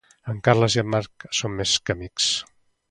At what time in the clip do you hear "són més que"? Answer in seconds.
1.41-1.99